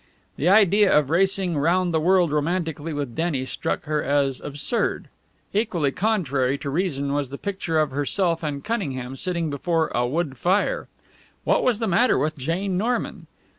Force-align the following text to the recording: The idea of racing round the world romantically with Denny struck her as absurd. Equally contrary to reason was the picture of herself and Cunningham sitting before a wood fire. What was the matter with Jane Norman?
The 0.35 0.49
idea 0.49 0.91
of 0.91 1.11
racing 1.11 1.59
round 1.59 1.93
the 1.93 1.99
world 1.99 2.31
romantically 2.31 2.91
with 2.91 3.13
Denny 3.13 3.45
struck 3.45 3.83
her 3.83 4.01
as 4.01 4.41
absurd. 4.41 5.09
Equally 5.53 5.91
contrary 5.91 6.57
to 6.57 6.71
reason 6.71 7.13
was 7.13 7.29
the 7.29 7.37
picture 7.37 7.77
of 7.77 7.91
herself 7.91 8.41
and 8.41 8.63
Cunningham 8.63 9.15
sitting 9.15 9.51
before 9.51 9.89
a 9.93 10.07
wood 10.07 10.39
fire. 10.39 10.87
What 11.43 11.63
was 11.63 11.77
the 11.77 11.85
matter 11.87 12.17
with 12.17 12.35
Jane 12.35 12.79
Norman? 12.79 13.27